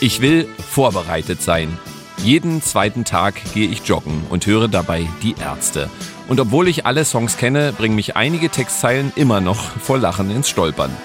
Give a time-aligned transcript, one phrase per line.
[0.00, 1.76] Ich will vorbereitet sein.
[2.18, 5.90] Jeden zweiten Tag gehe ich joggen und höre dabei die Ärzte.
[6.28, 10.48] Und obwohl ich alle Songs kenne, bringen mich einige Textzeilen immer noch vor Lachen ins
[10.48, 10.96] Stolpern.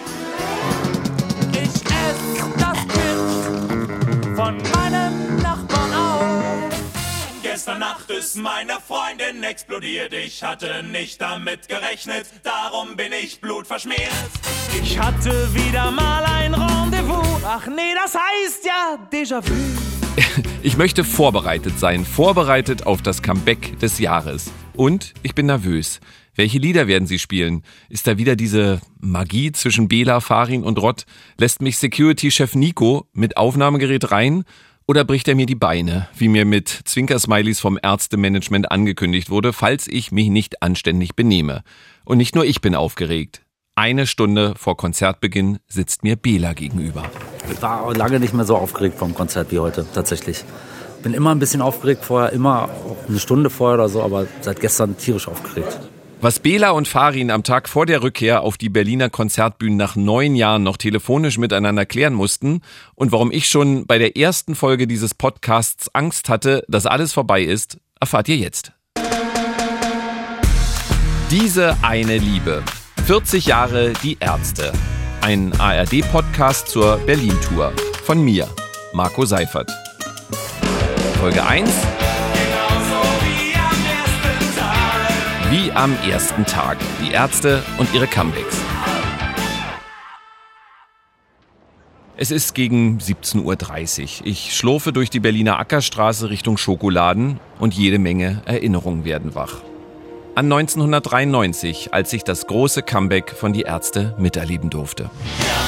[1.53, 6.73] Ich ess das Kind von meinem Nachbarn auf.
[7.41, 10.13] Gestern Nacht ist meine Freundin explodiert.
[10.13, 14.11] Ich hatte nicht damit gerechnet, darum bin ich blutverschmiert.
[14.83, 16.32] Ich hatte wieder mal ein.
[17.55, 19.53] Ach nee, das heißt ja Déjà-vu.
[20.63, 24.51] Ich möchte vorbereitet sein, vorbereitet auf das Comeback des Jahres.
[24.75, 25.99] Und ich bin nervös.
[26.33, 27.61] Welche Lieder werden sie spielen?
[27.89, 31.05] Ist da wieder diese Magie zwischen Bela, Farin und Rott?
[31.37, 34.45] Lässt mich Security-Chef Nico mit Aufnahmegerät rein?
[34.87, 39.87] Oder bricht er mir die Beine, wie mir mit Zwinkersmileys vom Ärztemanagement angekündigt wurde, falls
[39.87, 41.61] ich mich nicht anständig benehme?
[42.03, 43.43] Und nicht nur ich bin aufgeregt.
[43.75, 47.11] Eine Stunde vor Konzertbeginn sitzt mir Bela gegenüber.
[47.51, 50.43] Ich war lange nicht mehr so aufgeregt vom Konzert wie heute, tatsächlich.
[51.01, 52.69] Bin immer ein bisschen aufgeregt vorher, immer
[53.07, 55.79] eine Stunde vorher oder so, aber seit gestern tierisch aufgeregt.
[56.21, 60.35] Was Bela und Farin am Tag vor der Rückkehr auf die Berliner Konzertbühnen nach neun
[60.35, 62.61] Jahren noch telefonisch miteinander klären mussten
[62.95, 67.43] und warum ich schon bei der ersten Folge dieses Podcasts Angst hatte, dass alles vorbei
[67.43, 68.71] ist, erfahrt ihr jetzt.
[71.29, 72.63] Diese eine Liebe.
[73.05, 74.71] 40 Jahre die Ärzte.
[75.23, 77.71] Ein ARD-Podcast zur Berlin-Tour.
[78.03, 78.45] Von mir,
[78.91, 79.71] Marco Seifert.
[81.17, 81.71] Folge 1.
[85.49, 86.77] Wie am ersten Tag.
[87.01, 88.59] Die Ärzte und ihre Comebacks.
[92.17, 94.27] Es ist gegen 17.30 Uhr.
[94.27, 99.61] Ich schlurfe durch die Berliner Ackerstraße Richtung Schokoladen und jede Menge Erinnerungen werden wach.
[100.35, 105.03] An 1993, als ich das große Comeback von Die Ärzte miterleben durfte.
[105.03, 105.09] Ja,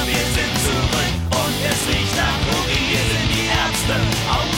[0.04, 2.82] wir sind zurück und es riecht nach Urin.
[2.90, 3.94] Wir sind die Ärzte.
[4.28, 4.56] Aus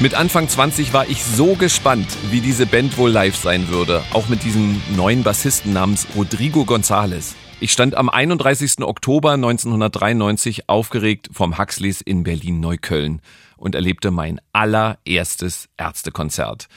[0.00, 4.02] Mit Anfang 20 war ich so gespannt, wie diese Band wohl live sein würde.
[4.12, 7.36] Auch mit diesem neuen Bassisten namens Rodrigo González.
[7.58, 8.82] Ich stand am 31.
[8.82, 13.22] Oktober 1993 aufgeregt vom Huxleys in Berlin-Neukölln
[13.56, 16.68] und erlebte mein allererstes Ärztekonzert.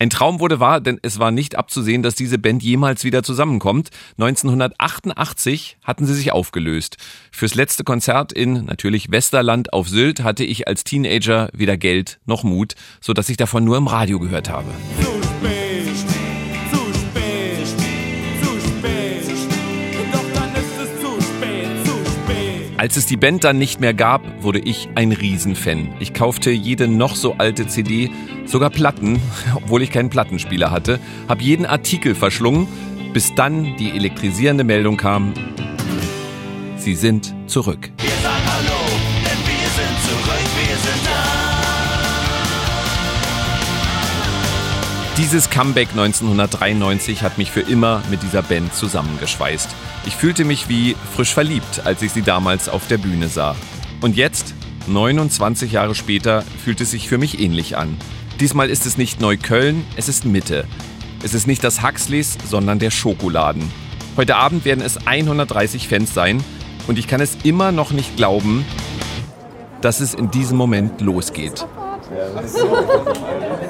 [0.00, 3.90] Ein Traum wurde wahr, denn es war nicht abzusehen, dass diese Band jemals wieder zusammenkommt.
[4.18, 6.98] 1988 hatten sie sich aufgelöst.
[7.32, 12.44] Fürs letzte Konzert in natürlich Westerland auf Sylt hatte ich als Teenager weder Geld noch
[12.44, 14.70] Mut, so dass ich davon nur im Radio gehört habe.
[22.88, 25.92] Als es die Band dann nicht mehr gab, wurde ich ein Riesenfan.
[26.00, 28.10] Ich kaufte jede noch so alte CD,
[28.46, 29.20] sogar Platten,
[29.54, 30.98] obwohl ich keinen Plattenspieler hatte,
[31.28, 32.66] habe jeden Artikel verschlungen,
[33.12, 35.34] bis dann die elektrisierende Meldung kam,
[36.78, 37.90] sie sind zurück.
[45.18, 49.68] Dieses Comeback 1993 hat mich für immer mit dieser Band zusammengeschweißt.
[50.06, 53.56] Ich fühlte mich wie frisch verliebt, als ich sie damals auf der Bühne sah.
[54.00, 54.54] Und jetzt,
[54.86, 57.96] 29 Jahre später, fühlt es sich für mich ähnlich an.
[58.38, 60.66] Diesmal ist es nicht Neukölln, es ist Mitte.
[61.24, 63.72] Es ist nicht das Huxleys, sondern der Schokoladen.
[64.16, 66.44] Heute Abend werden es 130 Fans sein
[66.86, 68.64] und ich kann es immer noch nicht glauben,
[69.80, 71.66] dass es in diesem Moment losgeht.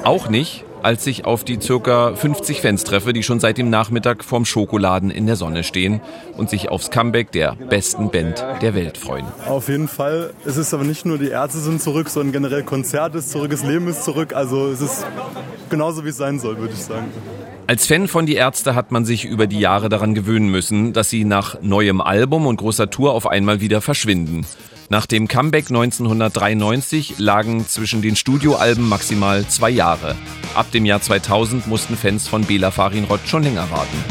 [0.03, 4.23] Auch nicht, als ich auf die circa 50 Fans treffe, die schon seit dem Nachmittag
[4.23, 6.01] vorm Schokoladen in der Sonne stehen
[6.37, 9.25] und sich aufs Comeback der besten Band der Welt freuen.
[9.47, 10.33] Auf jeden Fall.
[10.45, 13.63] Es ist aber nicht nur die Ärzte sind zurück, sondern generell Konzert ist zurück, das
[13.63, 14.33] Leben ist zurück.
[14.33, 15.05] Also es ist
[15.69, 17.07] genauso, wie es sein soll, würde ich sagen.
[17.67, 21.09] Als Fan von Die Ärzte hat man sich über die Jahre daran gewöhnen müssen, dass
[21.11, 24.45] sie nach neuem Album und großer Tour auf einmal wieder verschwinden.
[24.91, 30.15] Nach dem Comeback 1993 lagen zwischen den Studioalben maximal zwei Jahre.
[30.55, 34.03] Ab dem Jahr 2000 mussten Fans von Bela Farin Rott schon länger warten.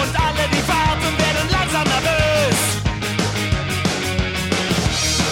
[0.00, 2.58] Und alle, die warten, werden langsam nervös.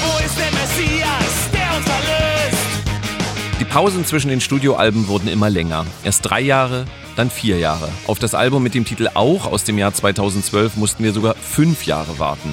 [0.04, 3.58] Wo ist der Messias, der uns erlöst?
[3.58, 5.86] Die Pausen zwischen den Studioalben wurden immer länger.
[6.04, 6.84] Erst drei Jahre,
[7.16, 7.88] dann vier Jahre.
[8.06, 11.86] Auf das Album mit dem Titel Auch aus dem Jahr 2012 mussten wir sogar fünf
[11.86, 12.52] Jahre warten.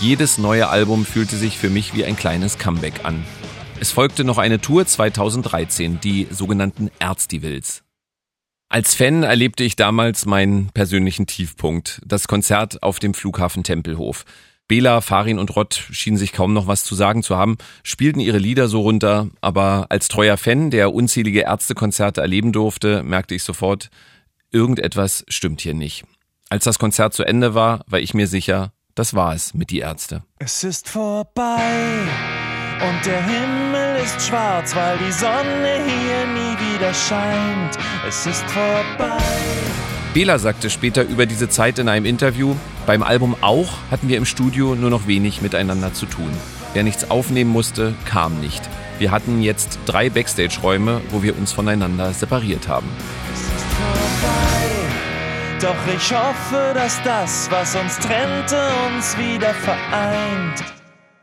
[0.00, 3.22] Jedes neue Album fühlte sich für mich wie ein kleines Comeback an.
[3.80, 7.82] Es folgte noch eine Tour 2013, die sogenannten Erztivils.
[8.70, 14.24] Als Fan erlebte ich damals meinen persönlichen Tiefpunkt, das Konzert auf dem Flughafen Tempelhof.
[14.68, 18.38] Bela, Farin und Rott schienen sich kaum noch was zu sagen zu haben, spielten ihre
[18.38, 23.90] Lieder so runter, aber als treuer Fan, der unzählige Ärztekonzerte erleben durfte, merkte ich sofort,
[24.50, 26.04] irgendetwas stimmt hier nicht.
[26.48, 29.78] Als das Konzert zu Ende war, war ich mir sicher, das war es mit die
[29.78, 30.24] Ärzte.
[30.38, 31.56] Es ist vorbei
[32.86, 37.78] und der Himmel ist schwarz, weil die Sonne hier nie wieder scheint.
[38.06, 39.16] Es ist vorbei.
[40.12, 42.54] Bela sagte später über diese Zeit in einem Interview,
[42.84, 46.30] beim Album auch hatten wir im Studio nur noch wenig miteinander zu tun.
[46.74, 48.68] Wer nichts aufnehmen musste, kam nicht.
[48.98, 52.88] Wir hatten jetzt drei Backstage-Räume, wo wir uns voneinander separiert haben.
[55.60, 58.56] Doch ich hoffe, dass das, was uns trennte,
[58.88, 60.64] uns wieder vereint.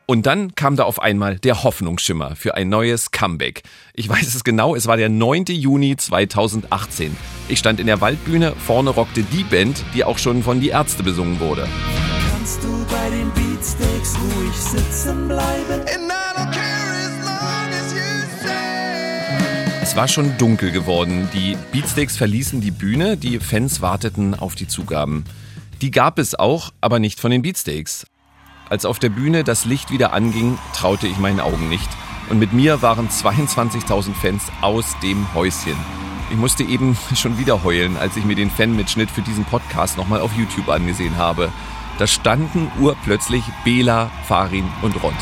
[0.06, 3.64] Und dann kam da auf einmal der Hoffnungsschimmer für ein neues Comeback.
[3.94, 5.46] Ich weiß es genau, es war der 9.
[5.48, 7.18] Juni 2018.
[7.50, 11.02] Ich stand in der Waldbühne, vorne rockte die Band, die auch schon von Die Ärzte
[11.02, 11.68] besungen wurde.
[12.32, 15.82] Kannst du bei den Beatsteaks ruhig sitzen bleiben?
[15.86, 16.77] Es
[19.98, 21.28] war schon dunkel geworden.
[21.34, 25.26] Die Beatsteaks verließen die Bühne, die Fans warteten auf die Zugaben.
[25.82, 28.06] Die gab es auch, aber nicht von den Beatsteaks.
[28.70, 31.90] Als auf der Bühne das Licht wieder anging, traute ich meinen Augen nicht.
[32.30, 35.76] Und mit mir waren 22.000 Fans aus dem Häuschen.
[36.30, 40.22] Ich musste eben schon wieder heulen, als ich mir den Fanmitschnitt für diesen Podcast nochmal
[40.22, 41.52] auf YouTube angesehen habe.
[41.98, 45.16] Da standen urplötzlich Bela, Farin und Rott.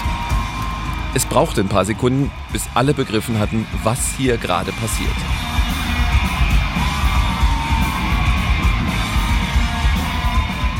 [1.15, 5.09] Es brauchte ein paar Sekunden, bis alle begriffen hatten, was hier gerade passiert.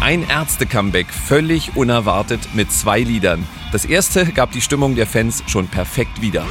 [0.02, 3.48] Ein Ärzte-Comeback, völlig unerwartet mit zwei Liedern.
[3.72, 6.46] Das erste gab die Stimmung der Fans schon perfekt wieder.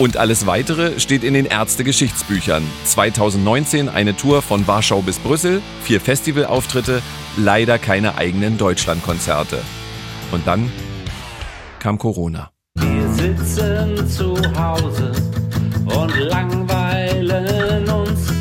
[0.00, 2.62] Und alles weitere steht in den Ärzte-Geschichtsbüchern.
[2.84, 7.02] 2019 eine Tour von Warschau bis Brüssel, vier Festivalauftritte,
[7.36, 9.60] leider keine eigenen Deutschlandkonzerte.
[10.32, 10.72] Und dann
[11.80, 12.50] kam Corona.
[12.76, 15.12] Wir sitzen zu Hause
[15.84, 18.32] und langweilen uns.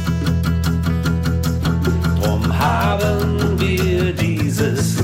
[2.21, 5.03] Drum haben wir dieses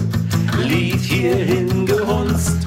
[0.63, 2.59] Lied hierhin gehunzt.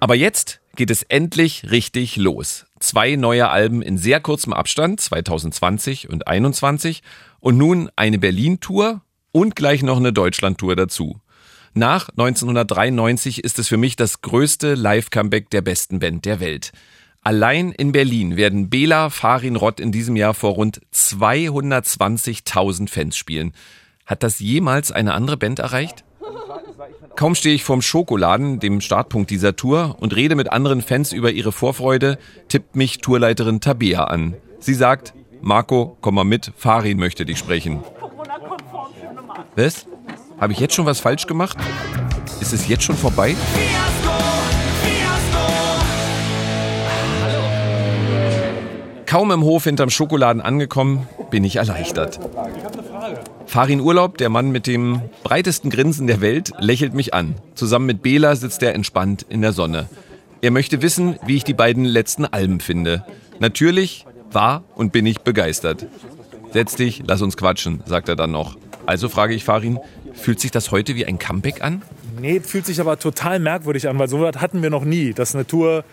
[0.00, 2.66] Aber jetzt geht es endlich richtig los.
[2.80, 7.02] Zwei neue Alben in sehr kurzem Abstand, 2020 und 2021.
[7.40, 11.20] Und nun eine Berlin-Tour und gleich noch eine Deutschland-Tour dazu.
[11.74, 16.72] Nach 1993 ist es für mich das größte Live-Comeback der besten Band der Welt.
[17.22, 23.52] Allein in Berlin werden Bela Farin Rott in diesem Jahr vor rund 220.000 Fans spielen.
[24.06, 26.03] Hat das jemals eine andere Band erreicht?
[27.16, 31.30] Kaum stehe ich vorm Schokoladen, dem Startpunkt dieser Tour, und rede mit anderen Fans über
[31.30, 34.34] ihre Vorfreude, tippt mich Tourleiterin Tabea an.
[34.58, 37.84] Sie sagt, Marco, komm mal mit, Farin möchte dich sprechen.
[39.56, 39.86] Was?
[40.40, 41.56] Habe ich jetzt schon was falsch gemacht?
[42.40, 43.36] Ist es jetzt schon vorbei?
[49.06, 52.18] Kaum im Hof hinterm Schokoladen angekommen, bin ich erleichtert.
[53.54, 57.36] Farin Urlaub, der Mann mit dem breitesten Grinsen der Welt, lächelt mich an.
[57.54, 59.88] Zusammen mit Bela sitzt er entspannt in der Sonne.
[60.40, 63.04] Er möchte wissen, wie ich die beiden letzten Alben finde.
[63.38, 65.86] Natürlich war und bin ich begeistert.
[66.52, 68.56] Setz dich, lass uns quatschen, sagt er dann noch.
[68.86, 69.78] Also frage ich Farin,
[70.14, 71.82] fühlt sich das heute wie ein Comeback an?
[72.20, 75.32] Nee, fühlt sich aber total merkwürdig an, weil so was hatten wir noch nie, dass
[75.32, 75.84] eine Tour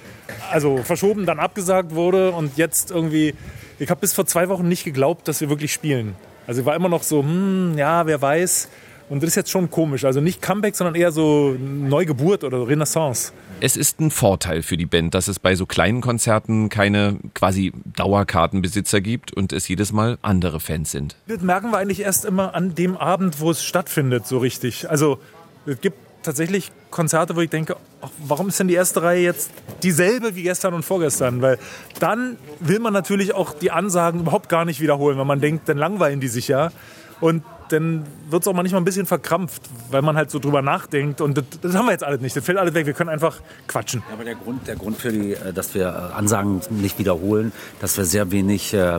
[0.50, 3.36] also verschoben, dann abgesagt wurde und jetzt irgendwie.
[3.78, 6.16] Ich habe bis vor zwei Wochen nicht geglaubt, dass wir wirklich spielen.
[6.52, 8.68] Also ich war immer noch so, hm, ja, wer weiß.
[9.08, 10.04] Und das ist jetzt schon komisch.
[10.04, 13.32] Also nicht Comeback, sondern eher so Neugeburt oder Renaissance.
[13.62, 17.72] Es ist ein Vorteil für die Band, dass es bei so kleinen Konzerten keine quasi
[17.96, 21.16] Dauerkartenbesitzer gibt und es jedes Mal andere Fans sind.
[21.26, 24.90] Das merken wir eigentlich erst immer an dem Abend, wo es stattfindet, so richtig.
[24.90, 25.20] Also
[25.66, 29.52] es gibt tatsächlich Konzerte, wo ich denke, ach, warum ist denn die erste Reihe jetzt
[29.84, 31.42] dieselbe wie gestern und vorgestern?
[31.42, 31.58] Weil
[32.00, 35.78] dann will man natürlich auch die Ansagen überhaupt gar nicht wiederholen, weil man denkt, dann
[35.78, 36.72] langweilen die sich ja.
[37.20, 41.22] Und dann wird es auch manchmal ein bisschen verkrampft, weil man halt so drüber nachdenkt.
[41.22, 42.36] Und das, das haben wir jetzt alles nicht.
[42.36, 42.86] Das fällt alles weg.
[42.86, 44.04] Wir können einfach quatschen.
[44.08, 47.52] Ja, aber der Grund, der Grund für die, äh, dass wir äh, Ansagen nicht wiederholen,
[47.80, 48.98] dass wir sehr wenig, äh,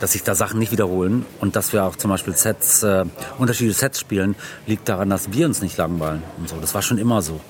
[0.00, 3.04] dass sich da Sachen nicht wiederholen und dass wir auch zum Beispiel Sets, äh,
[3.38, 4.34] unterschiedliche Sets spielen,
[4.66, 6.56] liegt daran, dass wir uns nicht langweilen und so.
[6.60, 7.40] Das war schon immer so.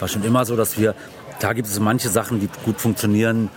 [0.00, 0.94] War schon immer so, dass wir,
[1.38, 3.50] klar gibt es manche Sachen, die gut funktionieren.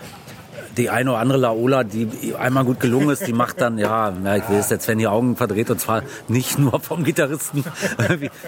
[0.78, 4.36] Die eine oder andere Laola, die einmal gut gelungen ist, die macht dann, ja, ja
[4.36, 7.64] ich weiß, jetzt werden die Augen verdreht und zwar nicht nur vom Gitarristen.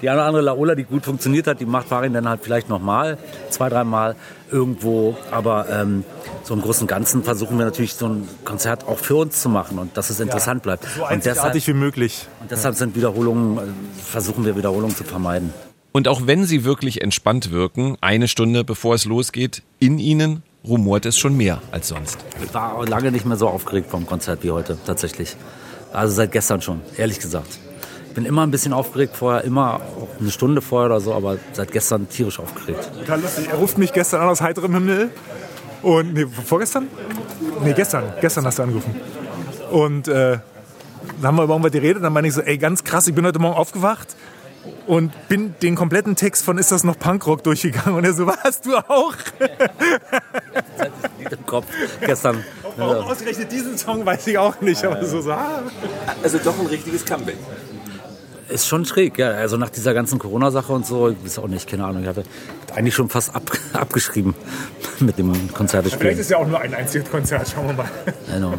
[0.01, 2.69] Die eine oder andere Laola, die gut funktioniert hat, die macht Farin dann halt vielleicht
[2.69, 3.17] nochmal,
[3.49, 4.15] zwei, dreimal
[4.51, 5.17] irgendwo.
[5.31, 6.03] Aber ähm,
[6.43, 9.49] so im Großen und Ganzen versuchen wir natürlich so ein Konzert auch für uns zu
[9.49, 10.85] machen und dass es interessant bleibt.
[10.95, 12.27] So und deshalb, wie möglich.
[12.41, 13.61] und deshalb sind Wiederholungen, äh,
[14.03, 15.53] versuchen wir Wiederholungen zu vermeiden.
[15.91, 21.05] Und auch wenn sie wirklich entspannt wirken, eine Stunde bevor es losgeht, in ihnen rumort
[21.05, 22.17] es schon mehr als sonst.
[22.43, 25.35] Ich war lange nicht mehr so aufgeregt vom Konzert wie heute, tatsächlich.
[25.93, 27.59] Also seit gestern schon, ehrlich gesagt.
[28.07, 29.81] Ich bin immer ein bisschen aufgeregt vorher, immer
[30.19, 32.89] eine Stunde vorher oder so, aber seit gestern tierisch aufgeregt.
[32.99, 33.47] Total lustig.
[33.49, 35.11] Er ruft mich gestern an aus heiterem Himmel.
[35.81, 36.87] Und, nee, vorgestern?
[37.63, 38.03] Nee, gestern.
[38.19, 38.95] Gestern hast du angerufen.
[39.71, 40.39] Und äh,
[41.21, 42.03] dann haben wir über irgendwas geredet.
[42.03, 44.15] Dann meine ich so, ey, ganz krass, ich bin heute Morgen aufgewacht
[44.87, 47.95] und bin den kompletten Text von Ist das noch Punkrock durchgegangen.
[47.95, 49.13] Und er so, was, du auch?
[51.31, 51.67] Im Kopf
[52.01, 52.43] gestern.
[52.77, 54.83] Warum ausgerechnet diesen Song, weiß ich auch nicht.
[54.83, 55.63] Aber so, so ah.
[56.23, 57.37] Also doch ein richtiges Comeback.
[58.47, 59.29] Ist schon schräg, ja.
[59.29, 62.01] Also nach dieser ganzen Corona-Sache und so, ich weiß auch nicht, keine Ahnung.
[62.01, 62.23] Ich hatte
[62.73, 64.33] eigentlich schon fast ab, abgeschrieben
[64.99, 67.89] mit dem Konzerte Vielleicht ist ja auch nur ein einziges Konzert, schauen wir mal.
[68.33, 68.55] Genau.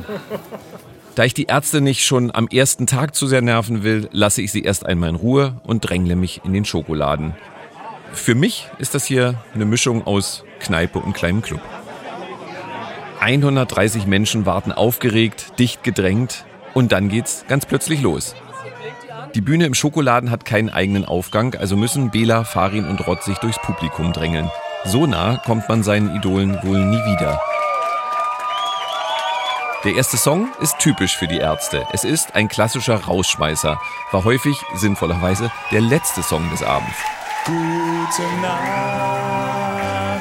[1.14, 4.52] Da ich die Ärzte nicht schon am ersten Tag zu sehr nerven will, lasse ich
[4.52, 7.34] sie erst einmal in Ruhe und drängle mich in den Schokoladen.
[8.12, 11.60] Für mich ist das hier eine Mischung aus Kneipe und kleinem Club.
[13.20, 18.34] 130 Menschen warten aufgeregt, dicht gedrängt und dann geht's ganz plötzlich los.
[19.34, 23.38] Die Bühne im Schokoladen hat keinen eigenen Aufgang, also müssen Bela, Farin und Rott sich
[23.38, 24.50] durchs Publikum drängeln.
[24.84, 27.40] So nah kommt man seinen Idolen wohl nie wieder.
[29.82, 31.86] Der erste Song ist typisch für die Ärzte.
[31.90, 36.98] Es ist ein klassischer Rausschmeißer, war häufig sinnvollerweise der letzte Song des Abends.
[37.46, 40.20] Gute Nacht,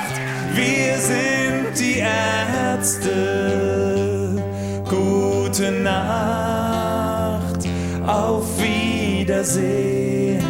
[0.54, 1.98] wir sind die
[2.70, 3.12] Ärzte.
[4.88, 7.68] Gute Nacht,
[8.08, 10.42] auf Wiedersehen.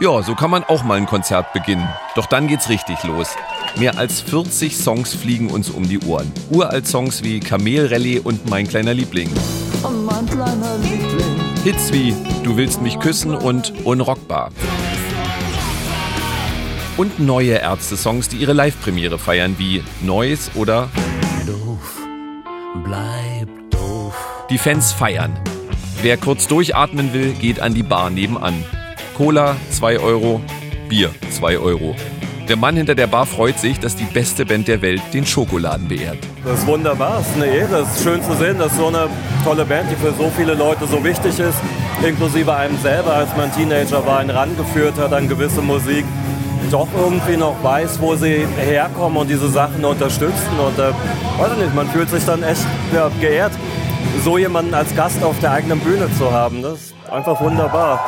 [0.00, 1.86] Ja, so kann man auch mal ein Konzert beginnen.
[2.14, 3.36] Doch dann geht's richtig los.
[3.78, 6.30] Mehr als 40 Songs fliegen uns um die Ohren.
[6.50, 9.30] Uralt Songs wie Kamelrallye und Mein kleiner Liebling.
[9.82, 11.36] Mein kleiner Liebling.
[11.64, 14.50] Hits wie Du willst mich küssen und Unrockbar.
[16.96, 20.90] Und neue Ärzte-Songs, die ihre Live-Premiere feiern, wie Noise oder
[21.46, 21.98] Doof,
[22.84, 24.14] bleib doof.
[24.50, 25.38] Die Fans feiern.
[26.02, 28.64] Wer kurz durchatmen will, geht an die Bar nebenan.
[29.16, 30.42] Cola 2 Euro,
[30.88, 31.94] Bier 2 Euro.
[32.50, 35.86] Der Mann hinter der Bar freut sich, dass die beste Band der Welt den Schokoladen
[35.86, 36.18] beehrt.
[36.44, 37.76] Das ist wunderbar, es ist eine Ehre.
[37.82, 39.08] Es ist schön zu sehen, dass so eine
[39.44, 41.58] tolle Band, die für so viele Leute so wichtig ist,
[42.04, 46.04] inklusive einem selber, als man Teenager war, einen rangeführt hat an gewisse Musik,
[46.72, 50.58] doch irgendwie noch weiß, wo sie herkommen und diese Sachen unterstützen.
[50.58, 50.88] Und äh,
[51.38, 53.52] weiß ich nicht, man fühlt sich dann echt ja, geehrt,
[54.24, 56.62] so jemanden als Gast auf der eigenen Bühne zu haben.
[56.62, 58.00] Das ist einfach wunderbar.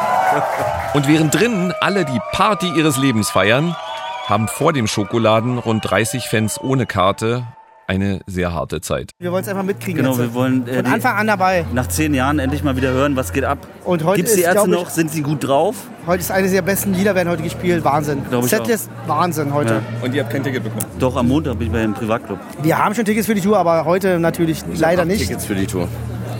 [0.94, 3.76] Und während drinnen alle die Party ihres Lebens feiern,
[4.26, 7.44] haben vor dem Schokoladen rund 30 Fans ohne Karte
[7.88, 9.10] eine sehr harte Zeit.
[9.18, 9.96] Wir wollen es einfach mitkriegen.
[9.96, 10.20] Genau, jetzt.
[10.20, 11.66] wir wollen äh, Von Anfang an dabei.
[11.74, 13.58] nach zehn Jahren endlich mal wieder hören, was geht ab.
[13.84, 14.88] Und heute Gibt es die ist, Ärzte ich- noch?
[14.88, 15.74] Sind sie gut drauf?
[16.06, 17.84] Heute ist eines der besten Lieder, werden heute gespielt.
[17.84, 18.22] Wahnsinn.
[18.30, 19.74] Ich Setlist, Wahnsinn heute.
[19.74, 19.82] Ja.
[20.06, 20.86] Und ihr habt kein Ticket bekommen?
[21.00, 22.38] Doch, am Montag bin ich beim Privatclub.
[22.62, 25.26] Wir haben schon Tickets für die Tour, aber heute natürlich leider nicht.
[25.26, 25.88] Tickets für die Tour.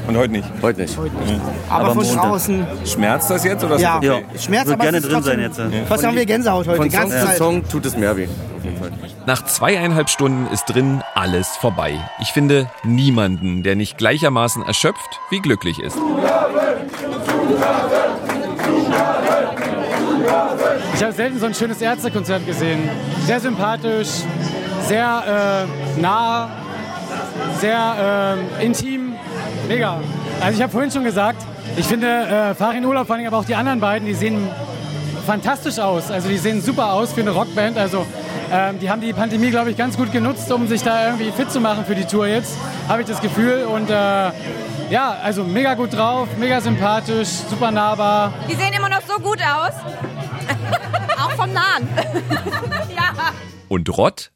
[0.09, 0.49] Und heute nicht?
[0.61, 0.99] Heute nicht.
[1.69, 2.67] Aber, Aber von draußen.
[2.85, 4.25] Schmerzt das jetzt oder ist Ja, das okay?
[4.39, 5.59] Schmerz, Wird aber gerne es ist drin sein jetzt.
[5.59, 5.65] Ja.
[6.09, 7.37] Haben wir Gänsehaut heute, Von die Song ganze zu Zeit.
[7.37, 8.29] Song tut es mehr weh.
[9.27, 11.99] Nach zweieinhalb Stunden ist drin alles vorbei.
[12.21, 15.97] Ich finde niemanden, der nicht gleichermaßen erschöpft wie glücklich ist.
[20.95, 22.89] Ich habe selten so ein schönes Ärztekonzert gesehen.
[23.27, 24.09] Sehr sympathisch,
[24.87, 25.67] sehr
[25.97, 26.49] äh, nah,
[27.61, 29.02] sehr äh, intim,
[29.73, 30.01] mega.
[30.41, 31.43] Also ich habe vorhin schon gesagt,
[31.77, 34.49] ich finde äh, Farin Urlaub, vor allem aber auch die anderen beiden, die sehen
[35.27, 36.11] fantastisch aus.
[36.11, 37.79] Also die sehen super aus für eine Rockband.
[37.79, 38.05] Also
[38.51, 41.51] ähm, die haben die Pandemie, glaube ich, ganz gut genutzt, um sich da irgendwie fit
[41.51, 42.57] zu machen für die Tour jetzt,
[42.89, 43.65] habe ich das Gefühl.
[43.65, 43.95] Und äh,
[44.91, 48.35] ja, also mega gut drauf, mega sympathisch, super nahbar.
[48.51, 49.73] Die sehen immer noch so gut aus.
[51.19, 51.89] Auch vom Nahen.
[52.95, 53.33] ja.
[53.69, 54.33] Und Rott,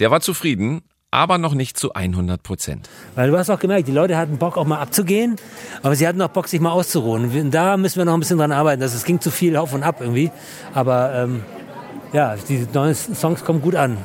[0.00, 0.82] der war zufrieden,
[1.12, 2.88] aber noch nicht zu 100 Prozent.
[3.14, 5.36] Weil du hast auch gemerkt, die Leute hatten Bock auch mal abzugehen,
[5.82, 7.30] aber sie hatten auch Bock, sich mal auszuruhen.
[7.30, 8.80] Und Da müssen wir noch ein bisschen dran arbeiten.
[8.80, 10.32] Das, es ging zu viel auf und ab irgendwie.
[10.74, 11.44] Aber ähm,
[12.12, 13.98] ja, die neuen Songs kommen gut an.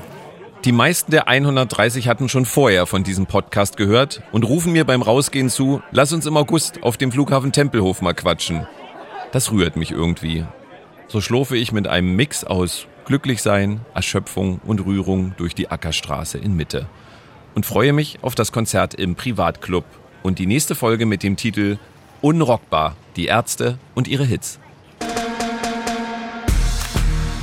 [0.65, 5.01] Die meisten der 130 hatten schon vorher von diesem Podcast gehört und rufen mir beim
[5.01, 8.67] Rausgehen zu, lass uns im August auf dem Flughafen Tempelhof mal quatschen.
[9.31, 10.45] Das rührt mich irgendwie.
[11.07, 16.55] So schlurfe ich mit einem Mix aus Glücklichsein, Erschöpfung und Rührung durch die Ackerstraße in
[16.55, 16.87] Mitte
[17.55, 19.85] und freue mich auf das Konzert im Privatclub
[20.23, 21.79] und die nächste Folge mit dem Titel
[22.21, 24.59] Unrockbar, die Ärzte und ihre Hits.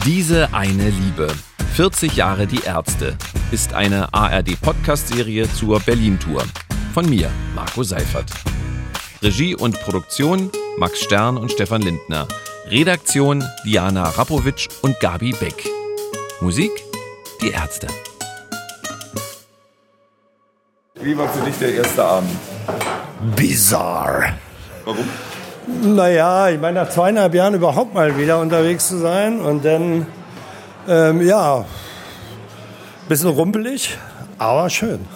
[0.04, 1.28] Diese eine Liebe.
[1.72, 3.16] 40 Jahre die Ärzte
[3.50, 6.44] ist eine ARD-Podcast-Serie zur Berlin-Tour.
[6.92, 8.30] Von mir, Marco Seifert.
[9.22, 12.26] Regie und Produktion Max Stern und Stefan Lindner.
[12.70, 15.68] Redaktion Diana Rapowitsch und Gabi Beck.
[16.40, 16.70] Musik
[17.42, 17.86] Die Ärzte.
[21.00, 22.30] Wie war für dich der erste Abend?
[23.36, 24.34] bizarre.
[24.84, 25.08] Warum?
[25.94, 30.06] Naja, ich meine, nach zweieinhalb Jahren überhaupt mal wieder unterwegs zu sein und dann,
[30.88, 31.64] ähm, ja,
[33.08, 33.96] bisschen rumpelig,
[34.38, 35.06] aber schön.